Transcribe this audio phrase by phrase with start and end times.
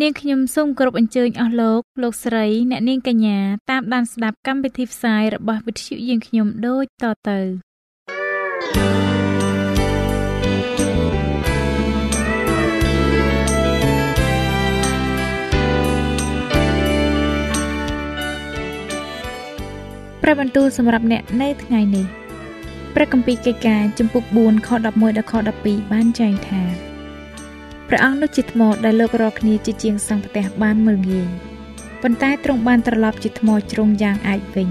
[0.00, 3.38] នាងខ្ញុំសូមគោរពអញ្ជើញអស់លោកលោកស្រីអ្នកនាងកញ្ញា
[3.70, 7.38] តាមដានស្ដាប់កម្មវិធីផ្សាយរបស់វិទ្យុយើងខ្ញុំដូចតទៅ
[20.22, 22.06] ព្រះបន្ទូលសម្រាប់អ្នកនៅថ្ងៃនេះ
[22.94, 26.93] ព្រះគម្ពីរកិច្ចការចំពុក4ខ11ដល់ខ12បានចែងថា
[27.96, 31.28] ព្រះអង្គនោះជាថ្មដែលលោករកគ្នាជាជាងសង់ផ្ទះបានមើលងាយ
[32.02, 34.68] ប៉ុន្តែទ្រង់បានត្រឡប់ជាថ្មជ្រុងយ៉ាងអាចវិញ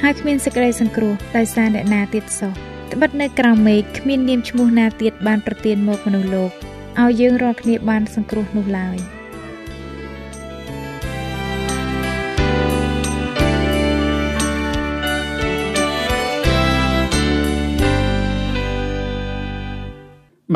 [0.00, 2.52] ហើយគ្មានសេចក្តីសង្គ្រោះដោយសារអ្នកណាទៀតសោះ
[2.92, 6.50] ត្បិតនៅក្រៅមេឃគ្មាននាមឈ្មោះណាទៀតបានប្រទានមកមនុស្សលោក
[7.00, 8.96] ឲ្យយើងរាល់គ្នាបានសង្គ្រោះនោះឡើយ។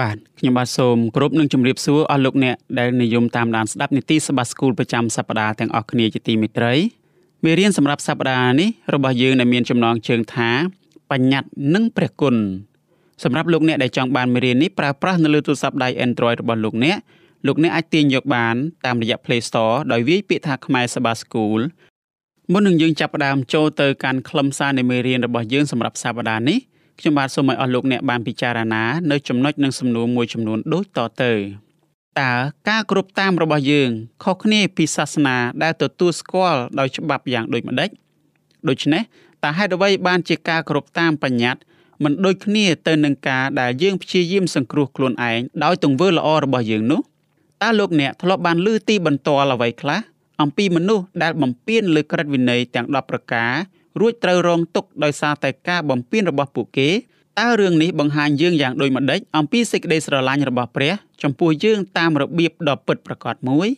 [0.00, 6.74] បាទខ្ញុំបាទសូមគោរពនឹងជម្រាបសួរអស់លោកអ្នកដែលនិយមតាមដានស្ដាប់នីតិសភាស្គូលប្រចាំសប្ដាហ៍ទាំងអស់គ្នាជាទីមេត្រី
[7.44, 10.50] មេរៀនសម្រាប់សប្ដាហ៍នេះរបស់យើងដែលមានចំណងជើងថា
[11.10, 12.36] បញ្ញត្តិនិងព្រះគុណ
[13.24, 16.96] សម្រាប់លោកអ្នកដែលចង់បានមេរៀននេះប្រើប្រាស់នៅលើទូរស័ព្ទដៃ Android របស់លោកអ្នក
[17.46, 18.54] លោកអ្នកអាចទាញយកបាន
[18.86, 21.60] តាមរយៈ Play Store ដោយវាយពាក្យថាខ្មែរសបាស្គូល
[22.52, 26.58] មុននឹងយើងចាប់ផ្ដើមចូលទៅកាន់ខ្លឹមសារនៃមេរៀនរបស់យើងសម្រាប់សប្ដាហ៍នេះ
[27.02, 31.32] ខ្ញុំបាទសូមឲ្យអស់លោកអ្នកបានពិចារណានៅចំណុចនិងសំណួរមួយចំនួនដូចតទៅ
[32.20, 32.32] តើ
[32.68, 33.90] ការគ្រប់តាមរបស់យើង
[34.24, 37.90] ខុសគ្នាពីសាសនាដែលទទួលស្គាល់ដោយច្បាប់យ៉ាងដូចម្ដេច
[38.68, 39.02] ដូច្នេះ
[39.44, 41.62] តើហេតុអ្វីបានជាការគ្រប់តាមបញ្ញត្តិ
[42.04, 47.00] មិនដូចគ្នាទៅនឹងការដែលយើងព្យាយាមសង្គ្រោះខ្លួនឯងដោយទង្វើល្អរបស់យើងនោះ
[47.62, 50.00] តើលោកអ្នកធ្លាប់បានឮទីបន្ទាល់អ្វីខ្លះ
[50.42, 53.52] អំពីមនុស្សដែលបំពានលើក្រឹតវិន័យទាំង10ប្រការ
[54.00, 56.90] រួចត្រូវរងទុក្ខដោយសារតែការបំពានរបស់ពួកគេ
[57.40, 60.92] តើរឿងនេះបង្ហាញយើងយ៉ាងដូចម្ដេចអំពីសេចក្តីស្រឡាញ់របស់ព្រះ
[61.22, 63.68] ចំពោះយើងតាមរបៀបដ៏ពិតប្រាកដមួយ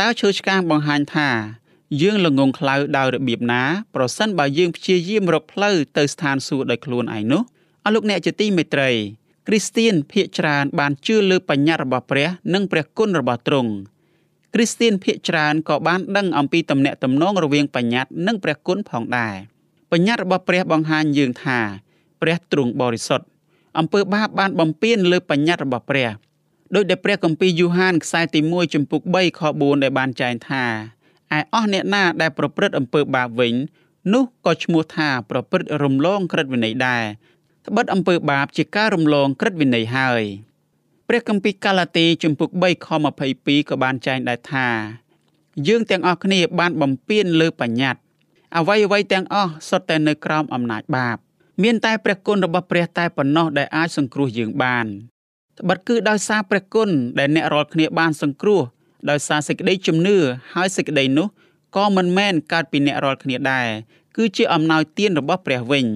[0.00, 1.30] តើឈើឆ្កាងបង្ហាញថា
[2.02, 3.62] យើងល្ងងខ្លៅដោយរបៀបណា
[3.94, 7.42] ប្រសិនបើយើងព្យាយាមរកផ្លូវទៅស្ថានសួគ៌ដោយខ្លួនឯងនោះ
[7.84, 8.90] អស់លោកអ្នកជាទីមេត្រី
[9.46, 13.72] គ្រីស្ទៀនភាគច្រើនបានជឿលើបញ្ញត្តិរបស់ព្រះ និងព្រះគុណរបស់ទ្រង់
[14.58, 19.34] គ្រីស្ទៀនភាគច្រើនក៏បានដឹងអំពីទំនាក់ទំនងរវាងបញ្ញត្តិនិងព្រះគុណផងដែរ
[19.92, 21.58] បញ្ញត្តិរបស់ព្រះបង្ហាញយើងថា
[22.22, 23.26] ព្រះទ្រង់បរិសុទ្ធ
[23.78, 26.10] អំពើបាបបានបំពានលើបញ្ញត្តិរបស់ព្រះ
[26.74, 30.64] ដោយដែលព្រះគម្ពីរយូហានខ្សែទី1ចំពុក3ខ4ដែលបានចែងថា
[31.36, 33.54] ឯអស់អ្នកណាដែលប្រព្រឹត្តអំពើបាបវិញ
[34.12, 37.04] នោះក៏ឈ្មោះថាប្រព្រឹត្តរំលងក្រឹតវិន័យដែរ
[37.66, 40.22] ត្បិតអំពើបាបជាការរំលងក្រឹតវិន័យហើយ
[41.08, 42.88] ព្រះគម្ពីរកាឡាទីជំពូក3ខ
[43.28, 44.68] 22ក៏បានចែងដែរថា
[45.66, 48.00] យើងទាំងអស់គ្នាបានបំពេញលើបញ្ញត្តិ
[48.56, 51.16] អ្វីអ្វីទាំងអស់សុទ្ធតែនៅក្រោមអំណាចបាប
[51.62, 54.86] មានតែព្រះគុណរបស់ព្រះតែប៉ុណ្ណោះដែលអាចសង្គ្រោះយើងបាន
[55.58, 58.62] ត្បិតគឺដោយសារព្រះគុណដែលអ្នករាល់គ្នាបានសង្គ្រោះ
[59.10, 60.16] ដោយសារសេចក្តីជំនឿ
[60.54, 61.26] ហើយសេចក្តីនោះ
[61.76, 63.68] ក៏មិនមែនកើតពីអ្នករាល់គ្នាដែរ
[64.16, 65.86] គឺជាអំណោយទានរបស់ព្រះវិញ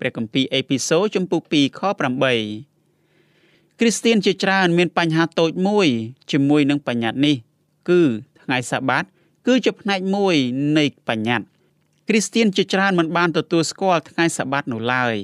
[0.00, 1.80] ព្រះគម្ពីរអេពីសូតចំពុក2ខ
[2.24, 2.69] 8
[3.82, 5.88] គ្រីស្ទៀនជាច្រើនមានបញ្ហាតូចមួយ
[6.32, 7.36] ជាមួយនឹងបញ្ញត្តិនេះ
[7.88, 8.00] គឺ
[8.42, 9.04] ថ្ងៃសាបាត
[9.46, 10.34] គឺជាផ្នែកមួយ
[10.78, 11.46] នៃបញ្ញត្តិ
[12.08, 15.14] គ្រីស្ទៀនជាច្រើនមិនបានទទួលស្គាល់ថ្ងៃសាបាតនោះឡើយ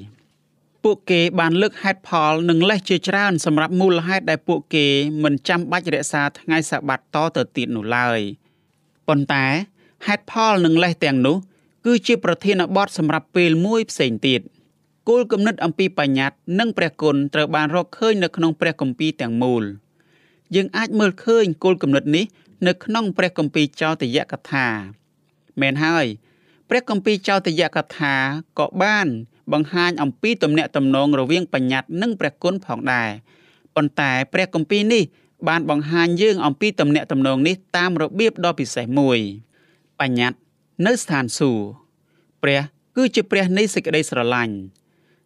[0.85, 4.87] ពួកគេបានលើកហេតុផលនិងលេសជាច្រើនសម្រាប់មូលហេតុដែលពួកគេ
[5.25, 8.21] មិនចាំបាច់រក្សាថ្ងៃសាបាតតទៅទៀតនោះឡើយ
[9.09, 9.47] ប៉ុន្តែ
[10.07, 11.37] ហេតុផលនិងលេសទាំងនោះ
[11.87, 14.41] គឺជាប្រធានបទសម្រាប់ពេលមួយផ្សេងទៀត។
[15.09, 19.63] គោលគំនិតអំពីបញ្ញត្តិនិងព្រះគុណត្រូវបានរកឃើញនៅក្នុងព្រះគម្ពីរទាំងមូល
[20.55, 22.25] យើងអាចមើលឃើញគោលគំនិតនេះ
[22.67, 24.67] នៅក្នុងព្រះគម្ពីរចោទយកថា
[25.61, 26.07] មែនហើយ
[26.69, 28.15] ព្រះគម្ពីរចោទយកថា
[28.59, 29.07] ក៏បាន
[29.53, 33.11] បង្ហាញអំពីទំនាក់ទំនងរវាងបញ្ញត្តិនិងព្រះគុណផងដែរ
[33.77, 35.03] ប៉ុន្តែព្រះគម្ពីរនេះ
[35.49, 39.19] បានបង្ហាញយើងអំពីទំនាក់ទំនងនេះតាមរបៀបដ៏ពិសេសមួយ
[40.01, 40.39] បញ្ញត្តិ
[40.87, 41.67] នៅស្ថានសួគ៌
[42.43, 42.61] ព្រះ
[42.97, 44.57] គឺជាព្រះនៃសេចក្តីស្រឡាញ់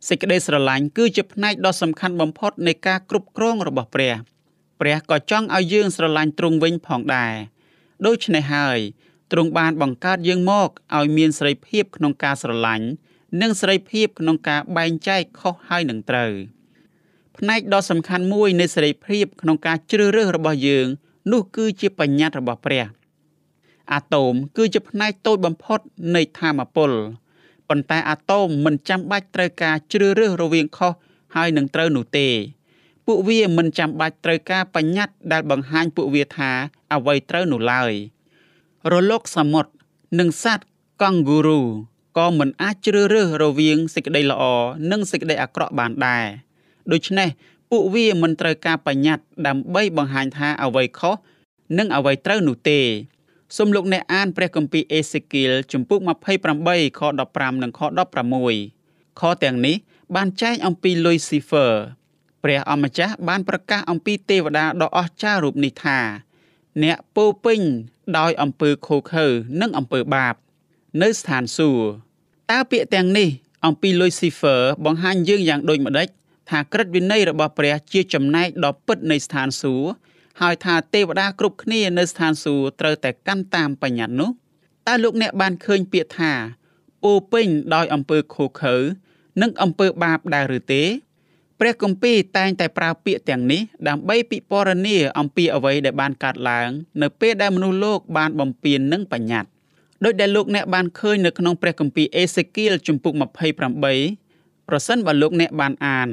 [0.08, 4.14] សេចក្តីស្រឡាញ់គឺជាផ្នែកដ៏សំខាន់បំផុតនៃការគ្រប់គ្រងរបស់ព្រះ
[4.80, 7.34] ព្រះក៏ចង់ឲ្យយើងស្រឡាញ់ទ្រង់វិញផងដែរ
[8.06, 8.78] ដូច្នេះហើយ
[9.32, 12.86] ទ្រង់បានបង្កើតយើងមកឲ្យមានសេរីភាពក្នុងការស្រឡាញ់
[13.40, 16.32] និងសេរីភាពក្នុងការបែងចែកខុសហើយនឹងត្រូវ
[17.38, 20.86] ផ្នែកដ៏សំខាន់មួយនៃសេរីភាពក្នុងការជ្រើសរើសរបស់យើង
[21.32, 22.84] នោះគឺជាបញ្ញត្តិរបស់ព្រះ
[23.92, 25.80] អាតូមគឺជាផ្នែកតូចបំផុត
[26.14, 26.90] នៃធម្មពល
[27.70, 30.92] ប៉ុន្តែអាតូមមិនចាំបាច់ត្រូវការជ្រើសរើសរវាងខុស
[31.34, 32.28] ហើយនឹងត្រូវនោះទេ
[33.06, 36.50] ពួកវាមិនចាំបាច់ត្រូវការបញ្ញត្តិដែលបង្ហាញពួកវាថា
[36.94, 37.92] អ្វីត្រូវនោះឡើយ
[38.92, 39.70] រលកសមុទ្រ
[40.18, 40.64] និងសត្វ
[41.02, 41.60] កង់ហ្គូរូ
[42.18, 44.42] ក៏មិនអាចជ្រើសរើសរវាងសេចក្តីល្អ
[44.90, 46.26] និងសេចក្តីអាក្រក់បានដែរ
[46.92, 47.28] ដូច្នេះ
[47.70, 51.16] ពួកវាមិនត្រូវការបញ្ញត្តិដើម្បីបង្ហាញថាអ្វីខុស
[51.78, 52.80] និងអ្វីត្រូវនោះទេ
[53.56, 57.80] សូមលោកអ្នកអានព្រះគម្ពីរអេសេគៀលជំពូក28ខ15និងខ
[58.50, 59.76] 16ខទាំងនេះ
[60.14, 61.72] បានចែងអំពី Lucifer
[62.42, 65.98] ព្រះអម្ចាស់បានប្រកាសអំពីទេវតាដ៏អស្ចារ្យរូបនេះថា
[66.82, 67.60] អ្នកពោពេញ
[68.18, 69.26] ដោយអំពើខូខើ
[69.60, 70.34] និងអំពើបាប
[71.02, 71.84] នៅស្ថានសួគ៌
[72.50, 73.28] តើពាក្យទាំងនេះ
[73.66, 76.08] អំពី Lucifer បង្ហាញយើងយ៉ាងដូចម្ដេច
[76.50, 80.09] ថាក្រឹតវិន័យរបស់ព្រះជាចំណែកដ៏ពិតនៃស្ថានសួគ៌
[80.40, 84.30] ហើយថាទេវតាគ្រប់គ្នានៅស្ថានសួគ៌ត្រូវតែកាន់តាមបញ្ញត្តិនោះ
[84.86, 86.32] តើលោកអ្នកបានឃើញពាក្យថា
[87.02, 88.76] ពោពេញដោយអំពើខូខើ
[89.42, 90.82] និងអំពើបាបដែរឬទេ
[91.60, 96.68] ព្រះគម្ពីរតែងតែប្រើពាក្យទាំងនេះដើម្បីពិពណ៌នាអំពីអ្វីដែលបានកើតឡើង
[97.02, 99.50] នៅពេលដែលមនុស្សលោកបានបំពេញនឹងបញ្ញត្តិ
[100.04, 106.08] ដោយដែលលោកអ្នកបានឃើញនៅក្នុងព្រះគម្ពីរអេសេគៀលជំពូក28ប្រសិនបើលោកអ្នកបានអាន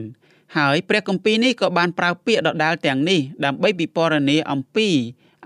[0.56, 4.88] ហើយព្រះគម្ពីរនេះក៏បានប្រើពាក្យដដាលទាំងនេះដើម្បីពិពណ៌នាអំពី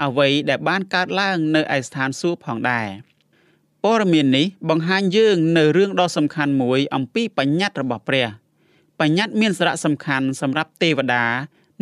[0.04, 2.88] អ្វីដែលបានកើតឡើងនៅឯស្ថានសួគ៌ផងដែរ
[3.84, 8.28] ព័ត៌មាននេះបង្ហាញយើងនៅរឿងដ៏សំខាន់មួយអំពីបញ្ញត្តិរបស់ព្រះ
[9.00, 11.26] បញ្ញត្តិមានសារៈសំខាន់សម្រាប់ទេវតា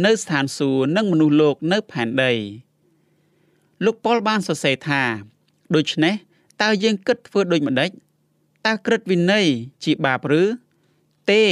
[0.06, 2.34] នៅស្ថានសួគ៌និងមនុស្សលោកនៅផែនដី
[3.86, 5.02] លោកប៉ុលបានសរសេរថា
[5.76, 6.14] ដូច្នេះ
[6.62, 7.90] តើយើងគិតធ្វើដូចម្ដេច
[8.68, 9.46] តើក្រឹតវិន័យ
[9.84, 10.44] ជាបាបឬ
[11.32, 11.44] ទេ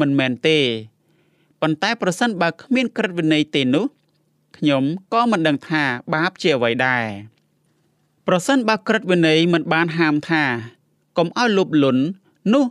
[0.00, 0.58] មិនមែនទេ
[1.60, 3.86] ប៉ុន្តែប្រសិនបើគ្មានក្រឹតវិន័យទេនោះ
[4.56, 5.82] ខ្ញុំក៏មិនដឹងថា
[6.14, 7.04] បាបជាអ្វីដែរ
[8.26, 10.44] ប្រសិនបើក្រឹតវិន័យមិនបានហាមថា
[11.18, 12.02] កុំឲ្យលោភលន់
[12.52, 12.64] នោះ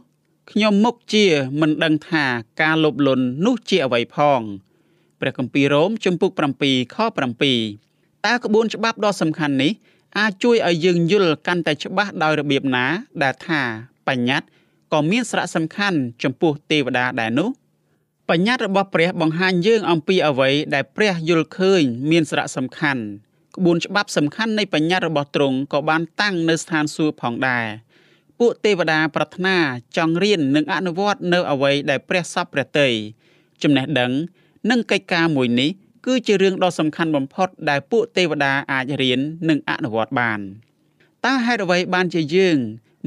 [0.51, 1.25] ខ្ញុំមុខជា
[1.61, 2.23] មិនដឹងថា
[2.61, 4.41] ការលោភលន់នោះជាអ្វីផង
[5.19, 6.31] ព្រះគម្ពីររ៉ូមជំពូក
[6.61, 6.97] 7ខ
[7.57, 9.71] 7តើក្បួនច្បាប់ដ៏សំខាន់នេះ
[10.17, 12.85] អាចជួយឲ្យយើងយល់កាន់តែច្បាស់ដោយរបៀបណា
[13.23, 13.61] ដែលថា
[14.07, 14.47] បញ្ញត្តិ
[14.93, 17.49] ក៏មានសារៈសំខាន់ចំពោះទេវតាដែរនោះ
[18.29, 23.03] បញ្ញត្តិរបស់ព្រះបង្ហាញយើងអំពីអ្វីដែលព្រះយល់ឃើញមានសារៈសំខាន់
[23.55, 27.65] ក្បួនច្បាប់សំខាន់នៃបញ្ញត្តិរបស់ទ្រង់ក៏បានតាំងនៅស្ថានសួគ៌ផងដែរ
[28.39, 29.57] ពួកទេវតាប្រាថ្នា
[29.97, 32.89] ចង់រៀននិងអនុវត្តនៅអ្វីដែលព្រះសពព្រះតី
[33.63, 34.11] ចំណេះដឹង
[34.69, 35.69] និងកិច្ចការមួយនេះ
[36.05, 40.39] គឺជារឿងដ៏សំខាន់បំផុតដែលពួកទេវតាអាចរៀននិងអនុវត្តបាន
[41.25, 42.57] តើហេតុអ្វីបានជាយើង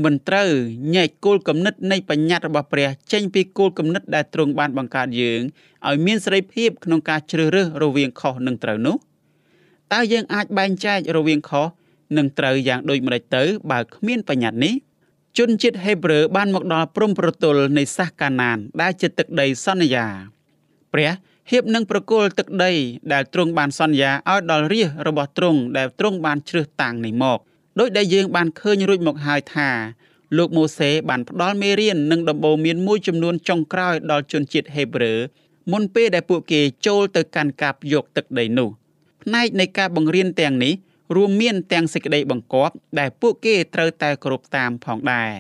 [0.05, 0.51] មិនត្រូវ
[0.95, 5.41] ញែកគោលគំនិតនៃបញ្ញត្តិរបស់ព្រះចេញពីគោលគំនិតដែលទ្រង់បានបង្កើតយើង
[5.89, 8.97] ឲ្យមានសេរីភាពក្នុងការជ្រើសរើសរវាងខុសនិងត្រូវនោះ
[9.93, 11.67] តើយើងអាចបែងចែករវាងខុស
[12.17, 14.75] និងត្រូវយ៉ាងដូចម្តេចទៅបើគ្មានបញ្ញត្តិនេះ
[15.39, 20.07] ជនជាតិហេប្រឺបានមកដល់ព្រំប្រទល់នៃសាសកាណាន ដែលជាទឹកដីសន្យា
[20.93, 21.11] ព្រះ
[21.51, 22.73] ហៀបនឹងប្រគល់ទឹកដី
[23.13, 27.39] ដែលទ្រង់បានសន្យាឲ្យដល់រាជរបស់ទ្រង់ដែលទ្រង់បានជ្រើសតាំងនេះមក
[27.81, 29.71] ដោយដែលយើងបានឃើញរួចមកហើយថា
[30.37, 35.15] លោកម៉ូសេបានផ្ដល់មេរៀននិងដំបូន្មានមួយចំនួនចុងក្រោយដល់ជនជាតិហេប្រឺ
[35.73, 38.69] មុនពេលដែលពួកគេចូលទៅកាន់កាប់យកទឹកដីនោះ
[39.23, 40.75] ផ្នែកនៃការបង្រៀនទាំងនេះ
[41.17, 45.33] រួមមានទាំងសេចក្តីបង្គាប់ដែលពួកគេត្រូវតែគោរពតាមផងដែរ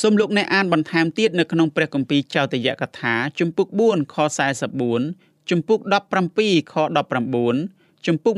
[0.00, 4.16] សូមលោកអ្នកអានបន្ថែមទៀតនៅក្នុងព្រះគម្ពីរចោទយកថាជំពូក4ខ
[4.82, 5.80] 44ជំពូក
[6.26, 6.74] 17ខ
[7.56, 8.34] 19ជំពូក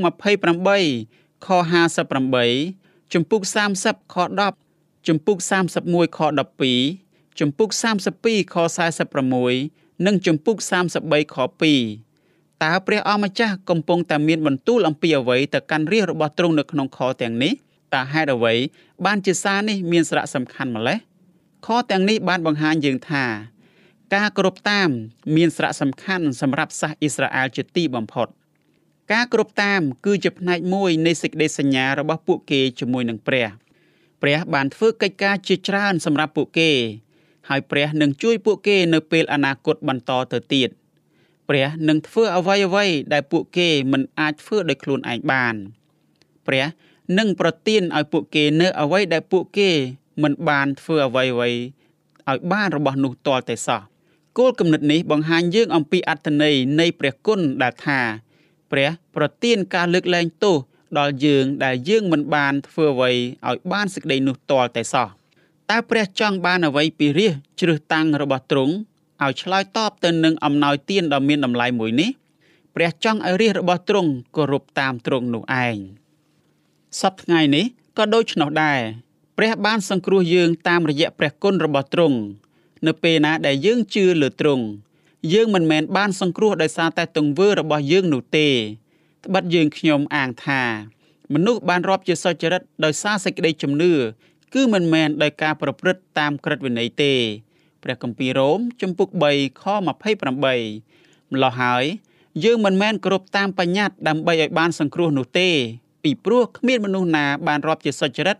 [0.66, 3.43] 28ខ58 ជំពូក
[3.79, 4.17] 30ខ
[4.62, 5.38] 10ជំពូក
[5.79, 6.21] 31ខ
[6.79, 7.71] 12ជំពូក
[8.15, 8.55] 32ខ
[9.29, 10.57] 46និងជំពូក
[10.97, 17.53] 33ខ2តើព្រះអម្ចាស់កំពុងតែមានបន្ទូលអំពីអ្វីទៅកាន់រាជរបស់ទ្រង់នៅក្នុងខទាំងនេះ
[17.95, 18.55] តើហេតុអ្វី
[19.07, 20.99] បានជាសារនេះមានសារៈសំខាន់ម្ល៉េះ
[21.67, 23.25] ខទាំងនេះបានបង្ហាញយើងថា
[24.15, 24.88] ការគោរពតាម
[25.37, 28.29] មានសារៈសំខាន់សម្រាប់សាសអ៊ីស្រាអែលជាទីបំផុត
[29.12, 33.49] ការគ្រប់តាម គឺជាផ្នែកមួយនៃសេចក្តីសញ្ញារបស់ពួកគេជាមួយនឹងព្រះ
[34.23, 36.71] ព្រះបានធ្វើកិច្ចការជាច្រើនសម្រាប់ពួកគេ
[37.49, 40.71] ហើយព្រះនឹងជួយពួកគេនៅពេលអនាគតបន្តទៅទៀត
[41.49, 45.55] ព្រះនឹងធ្វើអ្វីអ្វីដែលពួកគេមិនអាចធ្វើដោយខ្លួនឯងបាន
[46.47, 46.65] ព្រះ
[47.19, 49.71] នឹងប្រទានឲ្យពួកគេនៅអ្វីដែលពួកគេ
[50.23, 53.81] មិនបានធ្វើអ្វីអ្វីឲ្យបានរបស់នោះទាល់តែសោះ
[54.38, 58.00] គោលគំនិតនេះបង្ហាញយើងអំពីអត្តន័យនៃព្រះគុណដែលថា
[58.72, 60.56] ព្រះប្រទានការលើកលែងទោស
[60.98, 63.10] ដល់យើងដែលយើងមិនបានធ្វើអ្វី
[63.48, 65.08] ឲ្យបានសេចក្តីនោះទាល់តែសោះ
[65.70, 68.75] តើព្រះចង់បានអ្វីពីរាជជ្រើសតាំងរបស់ទ្រង់
[69.25, 72.10] ឲ្យឆ្លើយតបទៅនឹងអំណោយទានដ៏មានតម្លៃមួយនេះ
[72.75, 75.76] ព្រះចង់ឲ្យរាជរបស់ទ្រង់គោរពតាមទ្រង់នោះឯង
[77.00, 77.64] សប្តាហ៍ថ្ងៃនេះ
[77.98, 78.80] ក៏ដូច្នោះដែរ
[79.38, 82.18] ព្រះបានសង្គ្រោះយើងតាមរយៈព្រះគុណរបស់ទ្រង់
[82.87, 84.64] នៅពេលណាដែលយើងជឿលើទ្រង់
[85.32, 88.48] យើងមិនមែនបានសង្គ្រោះដោយសារតែទង្វើរបស់យើងនោះទេ
[89.25, 90.62] ត្បិតយើងខ្ញុំអាងថា
[91.34, 93.92] មនុស្សបានរាប់ជាសុចរិតដោយសារសេចក្តីជំនឿ
[94.54, 97.14] គឺមិនមែនដោយការប្រព្រឹត្តតាមក្រឹតវិន័យទេ
[97.82, 101.84] ព្រះគម្ពីររ៉ូមជំពូក3ខ28ម្លោះហើយ
[102.44, 105.48] យើងមិនមែនគ្រប់តាមបញ្ញត្តិដើម្បីឲ្យបានសង្គ្រោះនោះទេ
[106.04, 108.37] ពីព្រោះគ្មានមនុស្សណាបានរាប់ជាសុចរិត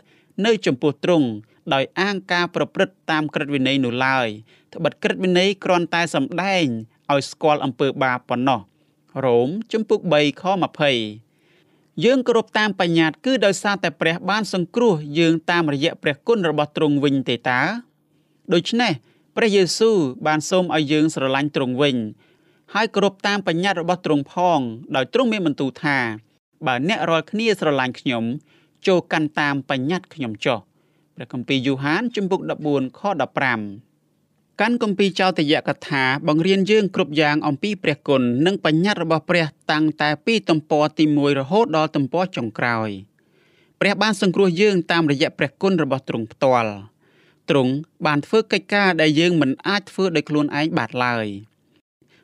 [0.47, 1.27] នៅចំពោះទ្រង់
[1.75, 4.29] ដោយអាងការប្រព្រឹត្តតាមក្រឹតវិន័យនោះឡើយ
[4.75, 6.65] ត្បិតក្រឹតវិន័យគ្រាន់តែសម្ដែង
[7.13, 8.61] ឲ្យស្គាល់អំពើបាបប៉ុណ្ណោះ
[9.25, 10.45] រ៉ូមជំពូក3ខ
[11.25, 17.61] 20យើងគោរពតាមបញ្ញត្តិគឺដោយសារតែព្រះបានសង្គ្រោះយើងតាមរយៈព្រះគុណរបស់ទ្រង់វិញទេតើ
[18.55, 18.93] ដូច្នេះ
[19.37, 19.97] ព្រះយេស៊ូវ
[20.27, 21.97] បានសូមឲ្យយើងស្រឡាញ់ទ្រង់វិញ
[22.75, 24.61] ហើយគោរពតាមបញ្ញត្តិរបស់ទ្រង់ផង
[24.97, 25.99] ដោយទ្រង់មានបន្ទូលថា
[26.67, 28.25] បើអ្នករាល់គ្នាស្រឡាញ់ខ្ញុំ
[28.87, 30.59] ចូលកាន់តាមបញ្ញត្តិខ្ញុំចុះ
[31.21, 33.01] ព្រះគម្ពីរយូហានជំពូក14ខ
[33.81, 42.89] 15កាន់គម្ពីរចោទយកថាបង្រៀនយើងគ្រប់យ៉ាងអំពីព្រះគុណនិងបញ្ញត្តិរបស់ព្រះតាំងតែពីទំព័រទី1រហូតដល់ទំព័រចុងក្រោយ
[43.81, 46.73] ព្រះបានសង្គ្រោះយើងតាមរយៈព្រះគុណរបស់ទ្រង់ផ្ទាល់
[47.51, 47.73] ទ្រង់
[48.07, 51.27] បានធ្វើកិច្ចការដែលយើងមិនអាចធ្វើដោយខ្លួនឯងបានឡើយ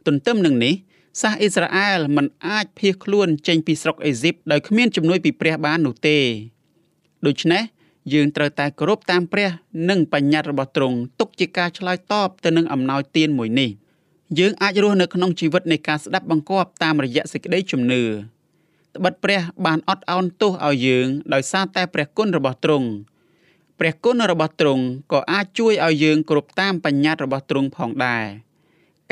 [0.07, 0.75] ទន្ទឹមនឹងនេះ
[1.23, 6.19] សាសអ៊ីស្រាអែលមិនអាចភៀសខ្លួនចេញពីស្រុកអេស៊ីបដោយគ្មានជំនួយពីព្រះបាននោះទេ
[7.29, 7.63] ដូច្នេះ
[8.12, 9.49] យើងត្រូវតែគោរពតាមព្រះ
[9.90, 13.70] និងបញ្ញត្តិរបស់ទ្រង់ទុកជាការឆ្លើយតបទៅនឹងអំណោយទានមួយនេះ
[14.38, 18.02] យើងអាចរស់នៅក្នុងជីវិតនៃការស្ដាប់បង្គាប់តាមរយៈសេចក្តីជំនឿ
[18.96, 22.88] ត្បិតព្រះបានអត់ឱនទោសឲ្យយើងដោយសារតែព្រះគុណរបស់ទ្រង់
[23.78, 28.25] ព្រះគុណរបស់ទ្រង់ក៏អាចជួយឲ្យយើងគ្រប់តាមបញ្ញត្តិរបស់ទ្រង់ផងដែរ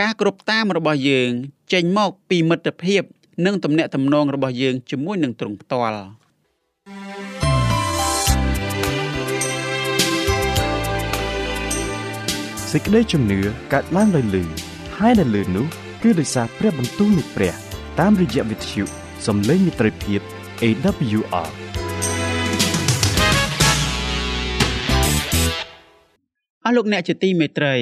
[0.00, 1.30] ការគ្រប់តាមរបស់យើង
[1.72, 3.02] ចេញមកពីមិត្តភាព
[3.46, 6.02] និងទំនាក់ទំនងរបស់យើងជាមួយនឹងទ្រង់ផ្ទាល់
[12.74, 13.40] សេចក្តីជំនឿ
[13.72, 14.44] កើតឡើងដោយលឺ
[14.98, 15.66] ហើយដែលលឺនោះ
[16.02, 17.54] គឺដោយសារព្រះបន្ទូលនៃព្រះ
[18.00, 18.84] តាមរយៈវិទ្យុ
[19.26, 20.20] សំឡេងមិត្តភាព
[20.62, 21.50] AWR
[26.64, 27.76] អស់លោកអ្នកជាទីមេត្រី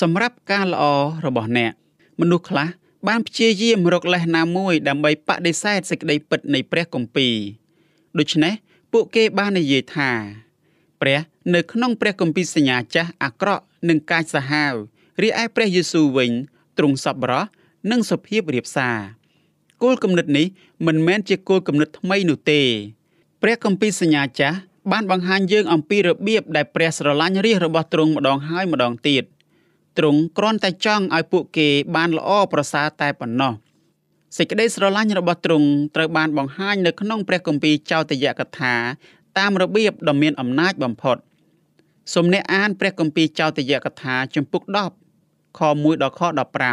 [0.00, 0.84] សម្រាប់ការល្អ
[1.26, 1.72] របស់អ្នក
[2.20, 2.68] មនុស្សខ្លះ
[3.08, 7.36] បានព្យាយាមរកលេសណាមួយដើម្បីបដិសេធសេចក្តីពិតនៃព្រះគម្ពីរ
[8.18, 8.54] ដូច្នេះ
[8.92, 10.10] ពួកគេបាននិយាយថា
[11.02, 11.20] ព្រះ
[11.54, 14.74] នៅក្នុងព្រះគម្ពីរសញ្ញាចាស់អាក្រក់និងកាចសាហាវ
[15.22, 16.32] រីឯព្រះយេស៊ូវវិញ
[16.78, 17.42] ទ្រង់សប្បុរស
[17.90, 18.98] និងសុភាពរៀបសារ
[19.82, 20.46] គោលគំនិតនេះ
[20.86, 22.60] មិនមែនជាគោលគំនិតថ្មីនោះទេ
[23.42, 24.56] ព្រះគម្ពីរសញ្ញាចាស់
[24.92, 29.24] បានបង្ហាញយើងអំពីរបៀបដែលព្រះស្រឡាញ់រាជរបស់ទ្រង់ម្ដងហើយម្ដងទៀត
[29.98, 33.52] ទ្រង់គ្រាន់តែចង់ឲ្យពួកគេបានល្អប្រសើរតែប៉ុណ្ណោះ
[34.36, 38.74] សេចក្តីស្រឡាញ់របស់ទ្រង់ត្រូវបានបង្ហាញនៅក្នុងព្រះគម្ពីរចោទយកថា
[39.38, 41.16] តាមរបៀបដ៏មានអំណាចបំផុត
[42.12, 44.62] សូមអ្នកអានព្រះគម្ពីរចោទយកថាជំពូក
[45.10, 46.22] 10ខ1ដល់ខ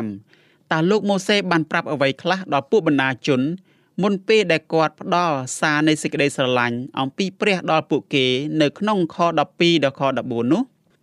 [0.09, 3.41] 15តើលោកម៉ូសេបានប្រាប់អ្វីខ្លះដល់ពួកបណ្ដាជន
[4.01, 8.25] មុនពេលដែលគាត់ផ្ដល់សារនៃសេចក្តីស្រឡាញ់អំពីព្រះដល់ពួកគេ
[8.61, 10.61] នៅក្នុងខ12ដល់ខ14នោះ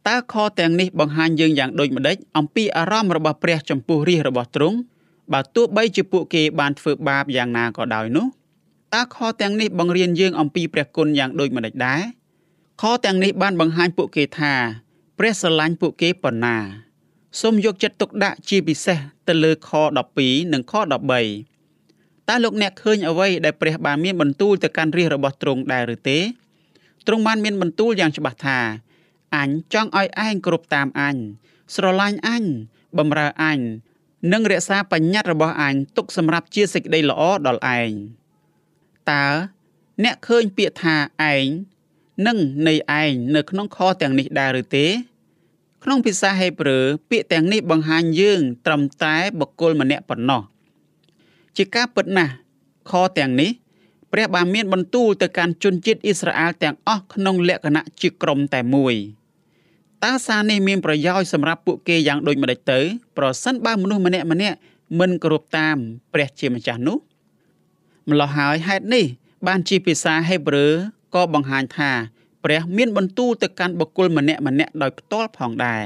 [0.09, 4.79] តើខទាំងនេះបង្ហាញយើងយ៉ាងដូចម្ដេចអំពីអារម្មណ៍របស់ព្រះចំពោះរាជរបស់ទ្រង់
[5.33, 8.27] បើទោះបីជាពួកគេបានធ្វើបាបយ៉ាងណាក៏ដោយនោះ
[8.95, 12.01] តើខទាំងនេះបង្រៀនយើងអំពីព្រះគុណយ៉ាងដូចម្ដេចដែរ
[12.81, 14.55] ខទាំងនេះបានបង្ហាញពួកគេថា
[15.19, 16.57] ព្រះស្រឡាញ់ពួកគេប៉ុណ្ណា
[17.41, 19.71] សូមយកចិត្តទុកដាក់ជាពិសេសទៅលើខ
[20.13, 20.75] 12និងខ
[21.51, 26.19] 13តើលោកអ្នកឃើញអ្វីដែលព្រះបានមានបន្ទូលទៅកាន់រាជរបស់ទ្រង់ដែរឬទេ
[27.07, 28.59] ទ្រង់បានមានបន្ទូលយ៉ាងច្បាស់ថា
[29.37, 31.17] អញចង់ឲ្យឯងគ្រប់តាមអញ
[31.75, 32.45] ស្រឡាញ់អញ
[32.99, 33.61] បំរើអញ
[34.33, 37.91] និងរក្សាបញ្ញត្តិរបស់អញទុកសម្រាប់ជាសេចក្តីល្អដល់ឯង
[39.11, 39.27] តើ
[40.05, 40.97] អ្នកឃើញពាក្យថា
[41.33, 41.47] ឯង
[42.27, 44.87] និងនៃឯងនៅក្នុងខទាំងនេះដែរឬទេ
[45.85, 46.79] ក្នុងភាសាហេប្រឺ
[47.11, 50.43] ពាក្យទាំងនេះបង្ហាញយើង ត្រឹមតែបុគ្គលម្នាក់ប៉ុណ្ណោះ
[51.57, 52.33] ជាការពិតណាស់
[52.91, 53.51] ខទាំងនេះ
[54.13, 58.95] ព្រះបានមានបន្ទូលទៅកាន់ជនជាតិអ៊ីស្រាអែលទាំងអស់ក្នុងលក្ខណៈជាក្រុមតែមួយ
[60.05, 62.81] តើសារនេះមានប្រយោជន៍សម្រាប់ពួកគេយ៉ាងដូចម្តេចទៅ
[63.19, 64.57] ប្រសិនបើមនុស្សម្នាក់ម្នាក់
[64.99, 65.77] មិនគោរពតាម
[66.13, 66.99] ព្រះជាម្ចាស់នោះ
[68.11, 69.05] ម្ល៉េះហើយហេតុនេះ
[69.47, 70.67] បានជាភាសាហេប្រឺ
[71.15, 71.91] ក៏បង្ហាញថា
[72.45, 75.85] ព្រះមានបន្ទូលទៅកាន់បុគ្គលម្នាក់ម្នាក់ដោយផ្ទាល់ផងដែរ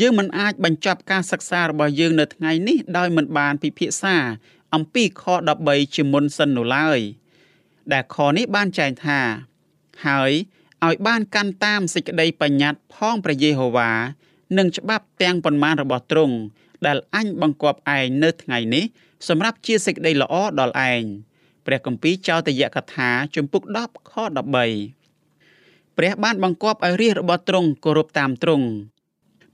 [0.00, 4.16] យើងមិនអាចបញ្ចប់ការសិក្សារបស់យើងនៅថ្ងៃនេះដោយមិនបានពិភាក្សា
[4.74, 5.24] អំពីខ
[5.58, 7.00] 13ជាមុនសិននោះឡើយ
[7.92, 9.20] ដែលខនេះបានចែងថា
[10.06, 10.32] ហើយ
[10.86, 13.90] ឲ្យបានកាន់តាមសេចក្តីបញ្ញត្តិផងព្រះយេហូវ៉ា
[14.58, 16.36] និងច្បាប់ទាំងប៉ុន្មានរបស់ទ្រង់
[16.86, 18.84] ដែលអញបង្គាប់ឯងនៅថ្ងៃនេះ
[19.28, 21.02] សម្រាប់ជាសេចក្តីល្អដល់ឯង
[21.70, 24.12] ព្រះគម្ពីរចោទយកថាជំពូក10ខ
[24.86, 28.66] 13ព្រះបានបង្គាប់ឲ្យរាជរបស់ទ្រង់គោរពតាមទ្រង់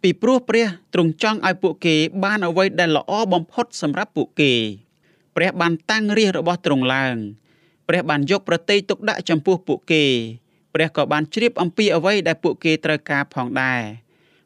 [0.03, 1.95] ពីព្រោះព្រះទ្រង់ចង់ឲ្យពួកគេ
[2.25, 4.53] បានអ្វីដែលល្អបំផុតសម្រាប់ពួកគេ
[5.37, 7.17] ព្រះបានតាំងរាជរបស់ទ្រង់ឡើង
[7.89, 10.05] ព្រះបានយកប្រតិយទុកដាក់ចំពោះពួកគេ
[10.75, 13.81] ព្រះក៏បានជ្រាបអំពីអ្វីដែលពួកគេត្រូវការផងដែរ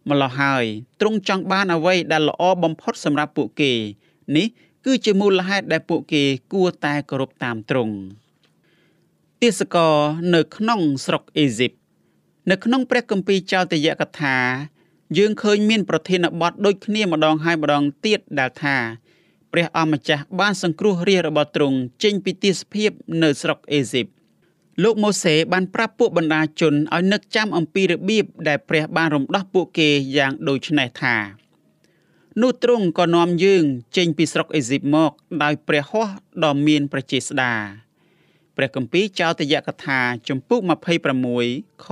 [0.09, 0.65] ម្ល៉េះហើយ
[1.01, 3.73] ទ្រង់ចង់បានអ្វីដែលល្អបំផុតសម្រាប់ពួកគេ
[4.37, 4.47] នេះ
[4.85, 7.95] គឺជាមូលហេតុដែលពួកគេគួរតែគោរពតាមទ្រង់
[9.43, 9.97] ទេសកល
[10.35, 11.73] នៅក្នុងស្រុកអេស៊ីប
[12.51, 14.37] នៅក្នុងព្រះគម្ពីរចោទយកថា
[15.19, 18.77] យើងឃើញមានប្រធានបទដូចគ្នាម្ដងហើយម្ដងទៀតដែលថា
[19.53, 22.91] ព្រះអម្ចាស់បានសង្គ្រោះរាជរបស់ទ្រង់ចេញពីទីសភាព
[23.23, 24.07] នៅស្រុកអេស៊ីប
[24.83, 31.17] លោកម៉ូសេបានប្រាប់ពួកបណ្ដាជនឲ្យនឹកចាំអំពីរបៀបដែលព្រះបានរំដោះពួកគេយ៉ាងដូចនេះថា
[32.43, 33.65] នោះទ្រង់ក៏នាំយើង
[33.97, 36.13] ចេញពីស្រុកអេស៊ីបមកដោយព្រះហស្ថ
[36.45, 37.55] ដ៏មានប្រជាស្ដា
[38.57, 40.61] ព្រះគម្ពីរចោទយកថាជំពូក
[41.23, 41.87] 26ខ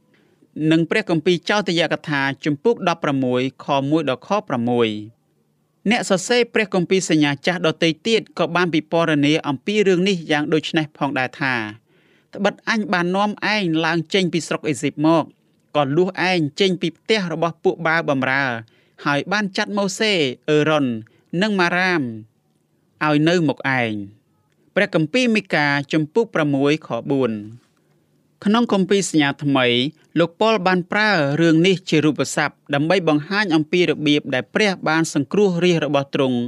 [0.00, 2.76] 8និងព្រះគម្ពីរចោទយកថាជំពូក
[3.24, 4.30] 16ខ1ដល់ខ
[5.10, 11.54] 6អ្នកសរសេរព្រះគម្ពីរសញ្ញាចាស់ដទៃទៀតក៏បានពិពណ៌នាអំពីរឿងនេះយ៉ាងដូចនេះផងដែរថា
[12.34, 15.24] ត្បិតអញបាននាំឯងឡើងចេញពីស្រុកអេស៊ីបមក
[15.76, 18.44] ក៏លួសឯងចេញពីផ្ទះរបស់ពួកបាវបំរើ
[19.04, 20.12] ហើយបានចាត់ម៉ូសេ
[20.50, 20.86] អឺរ៉ុន
[21.42, 22.02] និងម៉ារ៉ាម
[23.06, 23.92] ឲ្យនៅមកឯង
[24.74, 26.26] ព្រះគម្ពីរមីកាជំពូក
[26.56, 26.88] 6ខ
[27.66, 29.66] 4ក្នុងគម្ពីរសញ្ញាថ្មី
[30.18, 31.10] លោកប៉ុលបានប្រើ
[31.42, 36.38] រឿងនេះជារូបស័ព្ទដើម្បីបង្ហាញអំពីរបៀបដែលព្រះបានសង្គ្រោះរាជរបស់ទ្រង់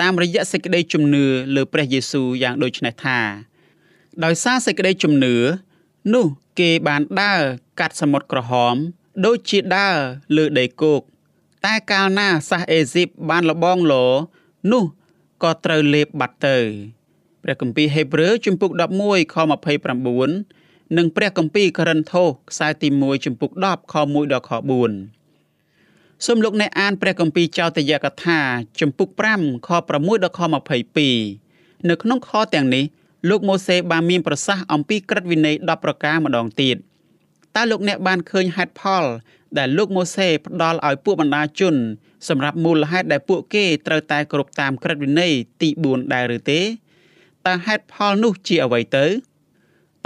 [0.00, 1.24] តាមរយៈសេចក្តីជំនឿ
[1.54, 3.18] លើព្រះយេស៊ូវយ៉ាងដូចនេះថា
[4.24, 5.34] ដោយសារសេចក្តីជំនឿ
[6.14, 6.26] នោះ
[6.60, 7.42] គេបានដើរ
[7.80, 8.74] កាត់សមុទ្រក្រហម
[9.26, 9.96] ដូចជាដើរ
[10.36, 11.02] លើដីគោក
[11.66, 14.04] តែកាលណាសាសអេស៊ីបបានលបងលោ
[14.72, 14.84] នោះ
[15.42, 16.58] ក៏ត្រូវលេបបាត់ទៅ
[17.42, 18.70] ព្រះគម្ពីរហេព្រើរជំពូក
[19.02, 19.36] 11ខ
[20.16, 24.50] 29និងព្រះគម្ពីរករិនថូសខ្សែទី1ចំពុក10ខ1ដល់ខ
[25.18, 28.40] 4សូមលោកអ្នកអានព្រះគម្ពីរចោទយកថា
[28.80, 30.40] ចំពុក5ខ6ដល់ខ
[31.14, 32.84] 22នៅក្នុងខទាំងនេះ
[33.28, 36.76] លោកម៉ូសេបានមានប្រសាសន៍អំពីក្រឹតវិន័យ10ប្រការម្ដងទៀត
[37.56, 39.04] តើលោកអ្នកបានឃើញហេតុផល
[39.58, 41.74] ដែលលោកម៉ូសេផ្ដល់ឲ្យពួកបណ្ដាជន
[42.28, 45.32] សម្រាប់មូលហេតុដែលពួកគេត្រូវតែគោរពតាមក្រឹតវិន័យ
[45.62, 46.60] ទី4ដែរឬទេ
[47.46, 49.06] តើហេតុផលនោះជាអ្វីទៅ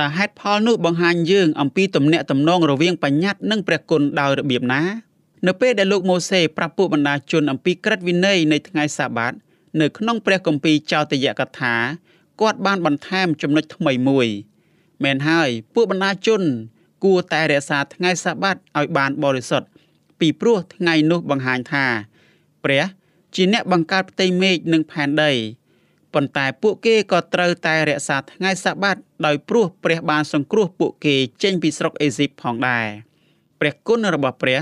[0.01, 4.83] តើហេតុផលនោះបង្ហាញយើងអំពីទំនាក់ទំនងរវាងបញ្ញត្តិនិងព្រះគុណដោយរបៀបណា
[5.47, 9.33] នៅពេលដែលលោកម៉ូសេប្រាប់ពួកបណ្ដាជនអំពីក្រឹតវិន័យនៃថ្ងៃសាបាត
[9.81, 11.75] នៅក្នុងព្រះគម្ពីរចោទយកថា
[12.41, 14.29] គាត់បានបន្ថែមចំណុចថ្មីមួយ
[15.05, 16.43] មែនហើយពួកបណ្ដាជន
[17.05, 19.69] គួរតែរក្សាថ្ងៃសាបាតឲ្យបានបរិសុទ្ធ
[20.21, 21.87] ពីព្រោះថ្ងៃនោះបង្ហាញថា
[22.65, 22.85] ព្រះ
[23.35, 25.33] ជាអ្នកបង្កើតផ្ទៃមេឃនិងផែនដី
[26.15, 32.87] ប៉ុន្តែពួកគេក៏ត្រូវតែរក្សាថ្ងៃសាបាតដោយព្រោះព្រះបានសង្គ្រោះពួកគេចេញពីស្រុកអេស៊ីបផងដែរ
[33.61, 34.61] ព្រះគុណរបស់ព្រះ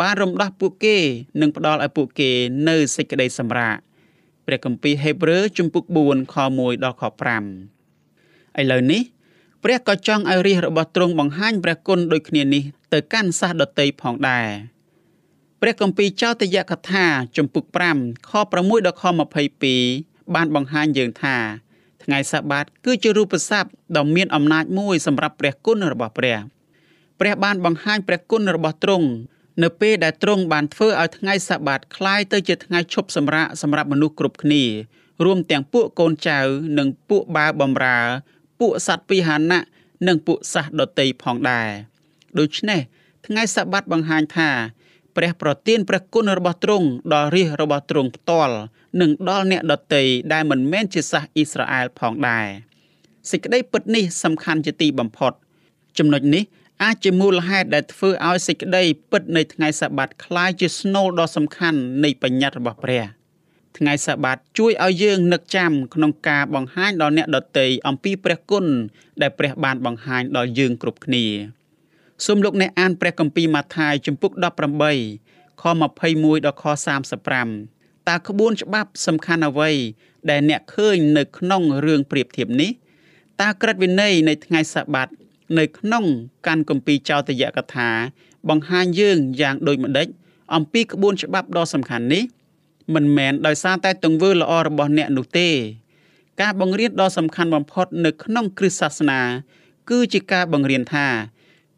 [0.00, 0.96] បានរំដោះពួកគេ
[1.40, 2.30] និងផ្ដល់ឲ្យពួកគេ
[2.68, 3.76] នៅសេចក្តីសម្រាក
[4.46, 9.02] ព្រះគម្ពីរហេព្រើរជំពូក4ខ1ដល់ខ5ឥឡូវនេះ
[9.63, 14.47] ព្រះក៏ចង់ឲ្យរាជរបស់ទ្រង់បង្ហាញព្រះគុណដូចគ្នានេះទៅកាន់សាសដតីផងដែរ
[15.61, 17.05] ព្រះគម្ពីរចោទយកថា
[17.37, 17.65] ជំពូក
[17.97, 19.03] 5ខ6ដល់ខ
[19.69, 21.37] 22បានបង្ហាញយើងថា
[22.03, 26.37] ថ្ងៃសាបាតគឺជារូបស័ព្ទដ៏មានអំណាចមួយសម្រាប់ព្រះគុណរបស់ព្រះ
[27.19, 29.07] ព្រះបានបង្ហាញព្រះគុណរបស់ទ្រង់
[29.63, 34.63] នៅពេលដែលទ្រង់បានធ្វើឲ្យថ្ងៃសាបាតคล้ายទៅជាថ្ងៃឈប់សម្រាកសម្រាប់មនុស្សគ្រប់គ្នា
[35.25, 36.39] រួមទាំងពួកកូនចៅ
[36.77, 37.99] និងពួកបាវបំរើ
[38.59, 39.59] ពួកសត្វពីហានៈ
[40.07, 41.69] និងពួកសះដតីផងដែរ
[42.39, 42.81] ដូច្នេះ
[43.25, 44.49] ថ្ងៃសាបាតបង្ហាញថា
[45.15, 48.55] ព្រះប្រទានព្រះគុណរបស់ទ្រង់ដល់រាជរបស់ទ្រង់ផ្ទាល់
[49.01, 52.47] និងដល់អ្នកដតីដែលមិនមែនជាសាសអ៊ីស្រាអែលផងដែរ
[53.31, 55.33] សេចក្តីពិតនេះសំខាន់ជាទីបំផុត
[55.97, 56.43] ចំណុចនេះ
[56.83, 63.03] អាចជាមូលហេតុដែលធ្វើឲ្យសេចក្តីពិតនៃថ្ងៃសាបាតคล้ายជាស្នូលដ៏សំខាន់នៃបញ្ញត្តិរបស់ព្រះ
[63.78, 68.64] ថ្ងៃសាបាតជួយឲ្យយើងនឹកចាំក្នុងការបង្ហាញដល់អ្នកដតីអំពីព្រះគុណ
[69.20, 71.24] ដែលព្រះបានបង្ហាញដល់យើងគ្រប់គ្នា
[72.26, 74.32] សូមលោកអ្នកអានព្រះគម្ពីរម៉ាថាយជំពូក
[74.96, 75.64] 18ខ
[76.06, 76.64] 21ដល់ខ
[77.36, 79.70] 35តើក្បួនច្បាប់សំខាន់អ្វី
[80.30, 82.70] ដែលអ្នកឃើញនៅក្នុងរឿងប្រៀបធៀបនេះ
[83.40, 85.08] តើក្រឹតវិន័យនៃថ្ងៃសបាត
[85.58, 86.04] នៅក្នុង
[86.46, 87.88] កាន់គម្ពីរចោទយកថា
[88.48, 90.08] បង្ហាញយើងយ៉ាងដូចម្ដេច
[90.54, 92.24] អំពីក្បួនច្បាប់ដ៏សំខាន់នេះ
[92.94, 95.50] មិនមែនដោយសារតែទង្វើល្អរបស់អ្នកនោះទេ
[96.40, 99.20] ការបង្រៀនដ៏សំខាន់បំផុតនៅក្នុងគ្រិស្តសាសនា
[99.90, 101.06] គឺជាការបង្រៀនថា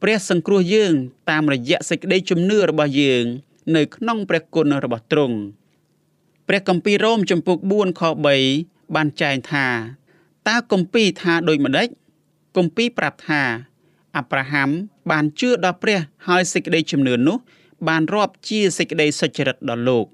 [0.02, 0.94] ព្រះសង្គ្រោះយើង
[1.30, 3.24] តាមរយៈសេចក្តីជំនឿរបស់យើង
[3.76, 5.38] នៅក្នុងព្រះគុណរបស់ទ្រង់
[6.48, 8.02] ព្រះគម្ពីររ៉ូមចំពុក4ខ
[8.48, 9.66] 3បានចែងថា
[10.48, 11.88] តើគម្ពីរថាដូចម្ដេច
[12.56, 13.42] គម្ពីរប្រាប់ថា
[14.16, 14.68] អាប់រ៉ាហាំ
[15.10, 15.98] បានជឿដល់ព្រះ
[16.28, 17.38] ហើយសេចក្តីជំនឿនោះ
[17.88, 20.06] បានរាប់ជាសេចក្តីសុចរិតដល់លោក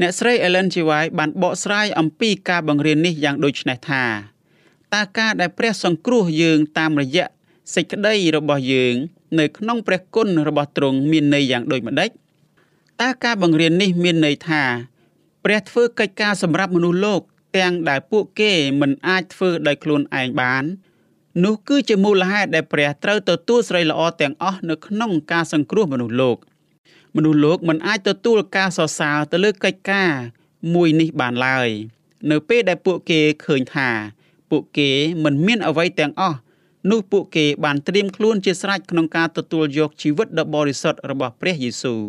[0.00, 0.76] អ្នកស្រី Ellen G.
[0.88, 4.04] White បានបកស្រាយអំពីការបង្រៀននេះយ៉ាងដូចនេះថា
[4.94, 7.26] តើការដែលព្រះសង្គ្រោះយើងតាមរយៈ
[7.74, 8.94] សេចក្តីរបស់យើង
[9.38, 12.10] នៅក្នុងព្រះគុណរបស់ទ្រង់មានន័យយ៉ាងដូចម្ដេច
[13.02, 14.62] តើការបង្រៀននេះមានន័យថា
[15.44, 17.20] ព្រះធ្វើកិច្ចការសម្រាប់មនុស្សលោក
[17.58, 20.64] ទាំងដែលពួកគេមិនអាចធ្វើដោយខ្លួនឯងបាន
[21.44, 26.38] នោះគឺជាមូលហេតុដែលព្រះត្រូវទទួលស្រីល្អទាំងអស់នៅក្នុងការសង្គ្រោះមនុស្សលោក
[27.16, 30.10] មនុស្សលោកមិនអាចទទួលការសរសើរទៅលើកិច្ចការ
[30.74, 31.68] មួយនេះបានឡើយ
[32.30, 33.90] នៅពេលដែលពួកគេឃើញថា
[34.50, 34.90] ពួកគេ
[35.24, 36.38] មិនមានអ្វីទាំងអស់
[36.90, 42.02] នោះពួកគេបានត្រៀមខ្លួនជាស្រេចក្នុងការទទួលយកជីវិតដ៏បរិសុទ្ធរបស់ព្រះយេស៊ូវ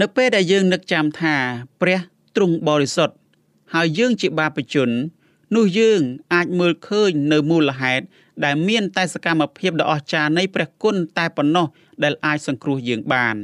[0.00, 1.36] នៅពេលដែលយើងនឹកចាំថា
[1.80, 1.98] ព្រះ
[2.36, 3.16] ទ្រង់បរិសុទ្ធ
[3.74, 4.90] ហើយយើងជាបាបជន
[5.56, 6.00] នោះយើង
[6.34, 8.04] អាចមើលឃើញនៅមូលហេតុ
[8.44, 11.66] ដែលមានតែសកម្មភាពដ៏អស្ចារ្យនៃព្រះគុណតែប៉ុណ្ណោះ
[12.02, 13.36] ដែលអាចសង្គ្រោះយើងបាន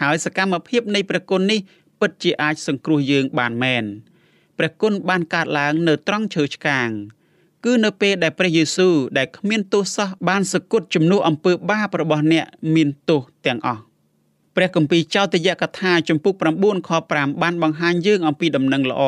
[0.00, 1.60] ហើយសកម្មភាពនៃព្រះគុណនេះ
[2.00, 3.84] ពិតជាអាចសង្គ្រោះយើងបានមែន
[4.58, 6.88] ព្រះគុណបានកើតឡើងនៅត្រង់ឈើឆ្កាង
[7.64, 13.82] គឺនៅពេលដែលព្រះយេស៊ូវដែលគ្មានទោសសោះបានសគត់ជំនួសអំពើបាបរបស់អ្នកមានទោសទាំងអស់
[14.56, 19.02] ព្រះគម្ពីរចោទយកថាចំពុក9ខ5បានបង្ហាញយើងអំពីដំណឹងល្អ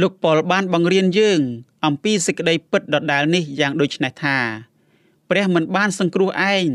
[0.00, 1.40] លោកប៉ុលបានបង្រៀនយើង
[1.86, 4.38] អំពីសេចក្តីពិតដដែលនេះយ៉ាងដូចនេះថា
[5.30, 6.68] ព្រះមិនបានសង្គ្រោះឯង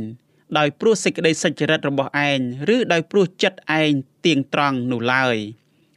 [0.57, 2.39] ដោយព្រោះសេចក្តីសុចរិតរបស់ឯង
[2.75, 3.91] ឬដោយព្រោះចិត្តឯង
[4.25, 5.37] ទៀងត្រង់នោះឡើយ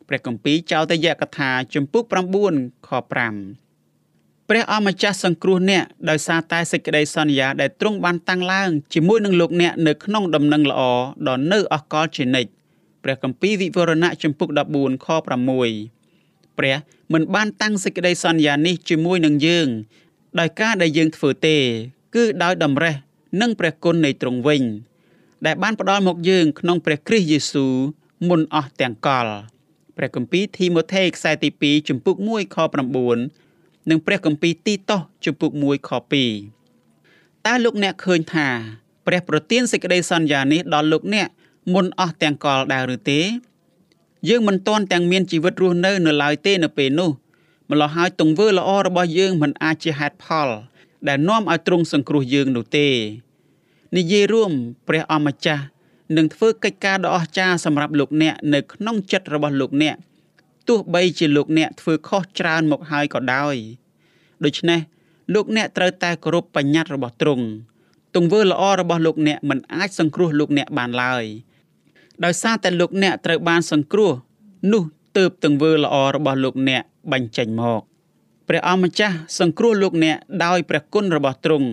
[0.09, 2.03] ព្រះគម្ពីរចោទយកថាចំពុក
[2.45, 10.81] 9ខ5ព្រះអម្ចាស់សង្គ្រោះអ្នកដោយសារតែសេចក្តីសន្យាដែលទ្រង់បានតាំងឡើងជាមួយនឹងលោកអ្នកនៅក្នុងដំណឹងល្អ
[11.29, 12.51] ដ៏នៅអកលជានិច្ច
[13.05, 16.77] ព្រះគម្ពីរវិវរណៈចំពុក14ខ6ព្រះ
[17.13, 19.69] មិនបានតាំងសេចក្តីសន្យានេះជាមួយនឹងយើង
[20.41, 21.57] ដោយការដែលយើងធ្វើទេ
[22.15, 22.95] គឺដោយតម្រេះ
[23.41, 24.63] និងព្រះគុណនៃទ្រង់វិញ
[25.47, 27.75] ដែលបានផ្ដល់មកយើងក្នុងព្រះគ្រីស្ទយេស៊ូវ
[28.29, 29.27] មុនអស់ទាំងកល
[29.97, 32.57] ព្រះគម្ពីរធីម៉ូថេខ្សែទី2ចំពុក1ខ
[33.23, 35.91] 9និងព្រះគម្ពីរទីតោសជំពូក1ខ
[36.63, 38.49] 2តើលោកអ្នកឃើញថា
[39.07, 41.29] ព្រះប្រទានសេចក្តីសន្យានេះដល់លោកអ្នក
[41.75, 43.21] មុនអស់ទាំងកលដែរឬទេ
[44.29, 47.11] យើងមិនទាន់ទាំងមានជីវិតរស់នៅនៅឡើយទេនៅពេលនោះ
[47.71, 50.49] ម្ល៉េះហើយទង្វើល្អរបស់យើងមិនអាចជាហេតុផល
[51.09, 52.89] ដែលនាំឲ្យទ្រង់សង្គ្រោះយើងនោះទេ
[53.97, 54.53] និយាយរួម
[54.89, 55.65] ព្រះអម្ចាស់
[56.17, 59.97] នឹងធ្វើកិច្ចការដ៏អស្ចារ្យសម្រាប់លោកអ្នកនៅក្នុងចិត្តរបស់លោកអ្នក
[60.69, 63.57] ទោះបីជាលោកអ្នកធ្វើខុសច្រើនមកហើយក៏ដោយ
[64.45, 64.81] ដូច្នេះ
[65.35, 67.45] លោកអ្នកត្រូវតែគោរពបញ្ញត្តិរបស់ទ្រង់
[68.15, 71.25] ទង្វើល្អរបស់លោកអ្នកមិនអាចសង្គ្រោះលោកអ្នកបានឡើយ
[72.25, 74.13] ដោយសារតែលោកអ្នកត្រូវបានសង្គ្រោះ
[74.73, 74.83] នោះ
[75.17, 76.83] ទើបទង្វើល្អរបស់លោកអ្នក
[77.13, 77.83] បញ្ចេញមក
[78.49, 81.69] ព្រះអម្ចាស់សង្គ្រោះលោកអ្នកដោយព្រះគុណរបស់ទ្រង់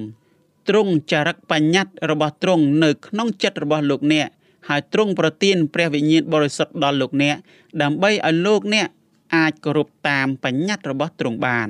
[0.70, 4.28] ទ្រង់ចារឹកបញ្ញត្តិរបស់ទ្រង់នៅក្នុងចិត្តរបស់លោកអ្នក
[4.70, 7.36] ហើយទ្រង់ប្រទានព្រះវិញ្ញាណបរិសុទ្ធដល់លោកអ្នក
[7.82, 8.88] ដើម្បីឲ្យលោកអ្នក
[9.36, 11.70] អាចគោរពតាមបញ្ញត្តិរបស់ទ្រង់បាន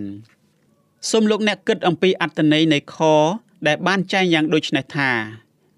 [1.11, 2.97] សូមលោកអ្នកគិតអំពីអត្តន័យនៃខ
[3.67, 5.11] ដែលបានចែងយ៉ាងដូចនេះថា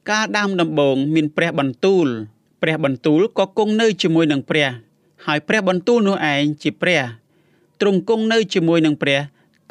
[0.10, 2.08] កាលដើមដំបូងមានព្រះបន្ទូល
[2.62, 4.70] ព្រះបន្ទូលក៏គង់នៅជាមួយនឹងព្រះ
[5.26, 7.04] ហើយព្រះបន្ទូលនោះឯងជាព្រះ
[7.82, 9.20] ទ្រង់គង់នៅជាមួយនឹងព្រះ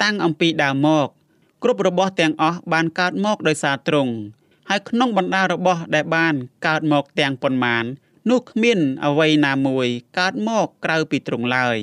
[0.01, 1.07] តាំងអំពីដើមមក
[1.63, 4.13] គ្រប់របស់ទាំងអស់បានកើតមកដោយសារទ្រង់
[4.69, 6.33] ហើយក្នុងបណ្ដារបស់ដែលបាន
[6.67, 7.83] កើតមកទាំងប៉ុន្មាន
[8.29, 9.87] នោះគ្មានអ្វីណាមួយ
[10.19, 11.77] កើតមកក្រៅពីទ្រង់ឡើយ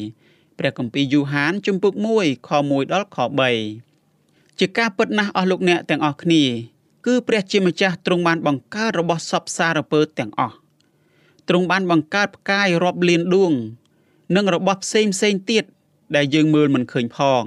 [0.59, 3.19] ព្រះគម្ពីរយូហានជំពូក1ខ1ដល់ខ
[3.89, 6.45] 3ជាការពិតណាស់អស់លោកអ្នកទាំងអស់គ្នា
[7.07, 10.57] គឺព្រះជាម្ចាស់ទ្រង់បានបង្កើតរបស់សពសារពើទាំងអស់
[11.49, 13.53] ទ្រង់បានបង្កើតផ្កាយរាប់លានដួង
[14.37, 15.65] និងរបស់ផ្សេងផ្សេងទៀត
[16.16, 17.44] ដែលយើងមើលមិនឃើញផង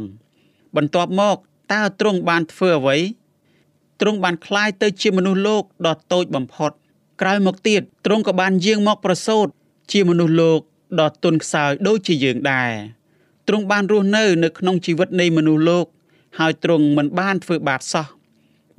[0.77, 1.37] បន្ទាប់មក
[1.73, 2.97] តើទ្រង់បានធ្វើអ្វី
[4.01, 6.73] ទ្រង់បានคล้ายទៅជាមនុស្សលោកដ៏តូចបំផុត
[7.21, 9.47] ក្រោយមកទៀតទ្រង់ក៏បានយាងមកប្រសូត
[9.93, 10.61] ជាមនុស្សលោក
[11.01, 12.73] ដ៏ទន់ខ្សោយដូចជាយើងដែរ
[13.49, 15.87] ទ្រង់បានរស់នៅនៅក្នុងជីវិតនៃមនុស្សលោក
[16.39, 18.07] ហើយទ្រង់មិនបានធ្វើបាបសោះ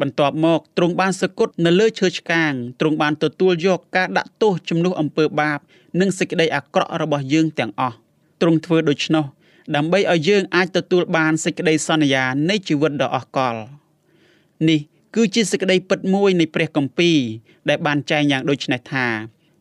[0.02, 5.60] បន្ទាប់មកទ្រង់បានសគត់នៅលើឈើឆ្កាងទ្រង់បានទទួលយកការដាក់ទោសជំនួសអំពើបាប
[6.00, 7.96] និងសេចក្តីអាក្រក់របស់យើងទាំងអស់
[8.42, 9.26] ទ្រង់ធ្វើដូច្នោះ
[9.77, 13.61] ដើម្បីឲ្យយើងអាចទទួលបានសេចក្តីសន្យានៃជីវិតដ៏អស្ចារ្យ
[14.69, 14.81] នេះ
[15.15, 17.19] គឺជាសេចក្តីពិតមួយនៃព្រះគម្ពីរ
[17.69, 19.07] ដែលបានចែងយ៉ាងដូចនេះថា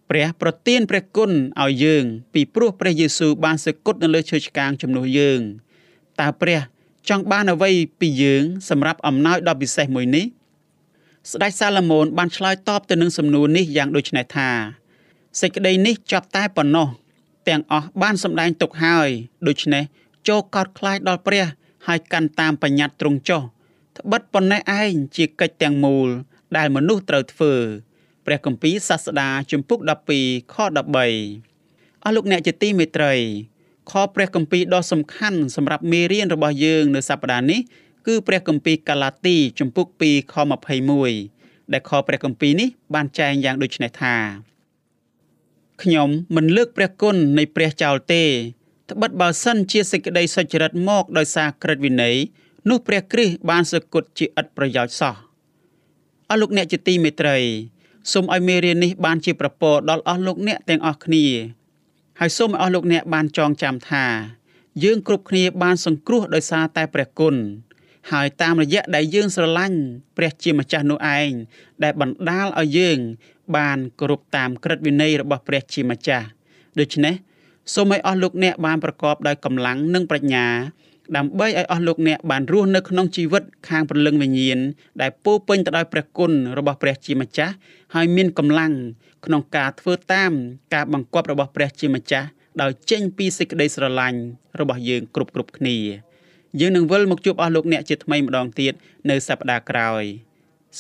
[0.10, 5.40] ព្រះប្រទានព្រះគុណឲ្យយើង ពីព្រោះព្រះយេស៊ូវបានសគត់នៅលើឈើឆ្កាងជំនួសយើង
[6.20, 6.60] តើព្រះ
[7.10, 10.26] ចង់បានអ្វីពីយើងសម្រាប់អំណោយដ៏ពិសេសមួយនេះ
[11.32, 14.50] ស្ដេចសាឡូមោនបានឆ្លើយតបទៅនឹងសំណួរនេះយ៉ាងដូចនេះថា
[15.42, 16.88] សេចក្តីនេះចប់តែប៉ុណ្ណោះ
[17.48, 19.10] ទាំងអស់បានសម្ដែងទុកហើយ
[19.48, 19.84] ដូច្នេះ
[20.28, 21.46] ចូលកោតខ្លាចដល់ព្រះ
[21.88, 23.42] ហើយកាន់តាមបញ្ញត្តិទ្រង់ចុះ
[23.98, 26.08] ត្បិតប៉ុណ្ណេះឯងជាកិច្ចទាំងមូល
[26.58, 27.54] ដែលមនុស្សត្រូវធ្វើ
[28.26, 29.80] ព្រះគម្ពីរសាស្តាជំពូក
[30.16, 33.14] 12ខ13អស់លោកអ្នកជាទីមេត្រី
[33.92, 37.60] ខព្រះគម្ពីរដ៏សំខាន់សម្រាប់មេរៀនរបស់យើងនៅសប្តាហ៍នេះ
[38.08, 40.36] គឺព្រះគម្ពីរកាឡាទីជំពូក2ខ
[41.04, 44.16] 21ដែលខព្រះគម្ពីរនេះបានចែងយ៉ាងដូចនេះថា
[45.82, 48.24] ខ្ញុំមិនលើកព្រះគុណនៃព្រះចោលទេ
[48.90, 52.16] ត្បិតបើសិនជាសេចក្តីសុចរិតមកដោយសារក្រឹតវិន័យ
[52.70, 55.16] នោះព្រះគ្រីស្ទបានសគត់ជាឥតប្រយោជន៍សោះ
[56.30, 57.38] អស់លោកអ្នកជាទីមេត្រី
[58.12, 61.26] សូមឲ្យមេរៀននេះបានជាប្រពោដល់អស់លោកអ្នកទាំងអស់គ្នា
[62.20, 64.06] ហើយសូមឲ្យអស់លោកអ្នកបានចងចាំថា
[64.84, 67.36] យើងគ្រប់គ្នាបានសង្គ្រោះដោយសារតែព្រះគុណ
[68.12, 69.80] ហើយតាមរយៈដែលយើងស្រឡាញ់
[70.18, 71.32] ព្រះជាម្ចាស់នោះឯង
[71.84, 73.00] ដែលបណ្ដាលឲ្យយើង
[73.58, 76.26] បានគោរពតាមក្រឹតវិន័យរបស់ព្រះជាម្ចាស់
[76.80, 77.16] ដូច្នេះ
[77.74, 80.46] សូមឲ្យអស់លោកអ្នកបានប្រកបដោយកម្លាំងនិងប្រាជ្ញា
[81.18, 84.60] ដើម្បីឲ្យអស់លោកអ្នកបានរស់នៅក្នុងជីវិតខាងព្រលឹងវិញ្ញាណ
[85.02, 87.54] ដែលពោពេញទៅដោយព្រះគុណរបស់ព្រះជាម្ចាស់
[87.96, 88.74] ហើយមានកម្លាំង
[89.26, 90.32] ក្នុងការធ្វើតាម
[90.74, 92.28] ការបង្គាប់របស់ព្រះជាម្ចាស់
[92.62, 94.20] ដោយចេញពីសេចក្តីស្រឡាញ់
[94.60, 95.78] របស់យើងគ្រប់គ្រប់គ្នា
[96.60, 98.74] យើងនឹងវិលមកជួបអស់លោកអ្នកជាថ្មីម្ដងទៀត
[99.10, 100.04] នៅសប្តាហ៍ក្រោយ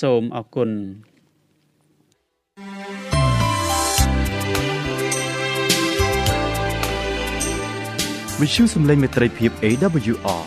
[0.02, 0.70] សូមអរគុណ
[8.42, 10.44] វិទ្យុសំឡេងមេត្រីភាព AWR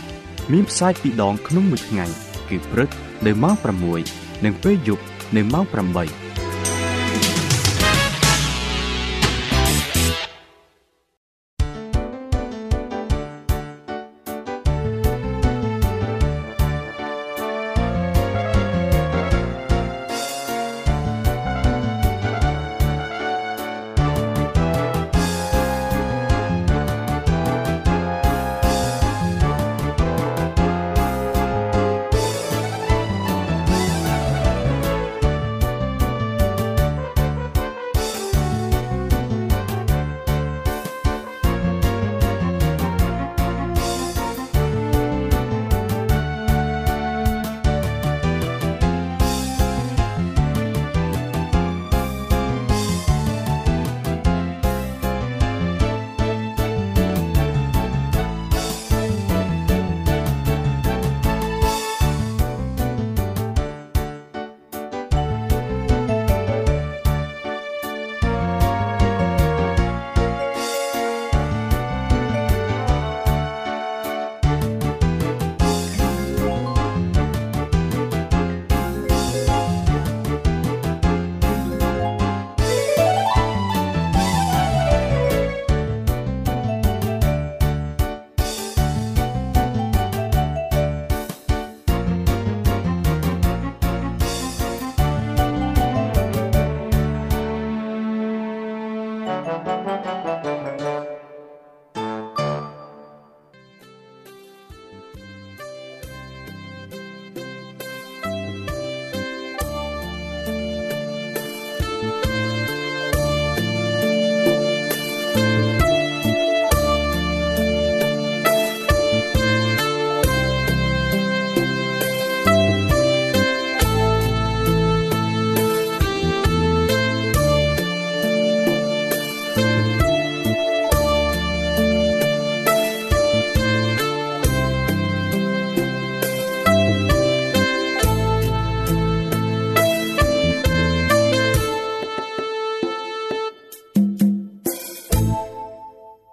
[0.53, 2.07] មានផ្សាយពីរដងក្នុងមួយថ្ងៃ
[2.49, 2.91] គឺព្រឹក
[3.27, 3.55] នៅម៉ោង
[4.01, 5.05] 6និងពេលយប់
[5.37, 6.40] នៅម៉ោង8